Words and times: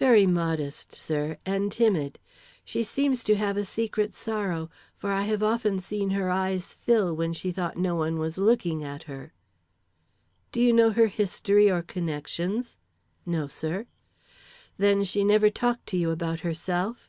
"Very 0.00 0.26
modest, 0.26 0.92
sir, 0.92 1.38
and 1.46 1.70
timid. 1.70 2.18
She 2.64 2.82
seems 2.82 3.22
to 3.22 3.36
have 3.36 3.56
a 3.56 3.64
secret 3.64 4.12
sorrow, 4.12 4.70
for 4.96 5.12
I 5.12 5.22
have 5.22 5.40
often 5.40 5.78
seen 5.78 6.10
her 6.10 6.28
eyes 6.30 6.74
fill 6.74 7.14
when 7.14 7.32
she 7.32 7.52
thought 7.52 7.76
no 7.78 7.94
one 7.94 8.18
was 8.18 8.38
looking 8.38 8.82
at 8.82 9.04
her." 9.04 9.32
"Do 10.50 10.60
you 10.60 10.72
know 10.72 10.90
her 10.90 11.06
history 11.06 11.70
or 11.70 11.82
connections?" 11.82 12.76
"No, 13.24 13.46
sir." 13.46 13.86
"Then 14.78 15.04
she 15.04 15.22
never 15.22 15.48
talked 15.48 15.86
to 15.90 15.96
you 15.96 16.10
about 16.10 16.40
herself?" 16.40 17.08